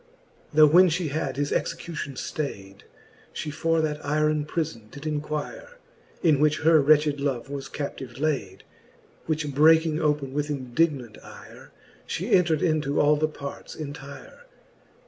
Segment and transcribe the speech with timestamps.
[0.53, 0.57] "XXXVII.
[0.57, 2.77] Tho when fhe had his execution ftayd,
[3.33, 5.77] She for that yron prifon did enquire,
[6.23, 8.63] In which her wretched love was captive layd:
[9.27, 11.71] Which breaking open with indignant ire,
[12.07, 14.47] She entrcd into all the partes entire.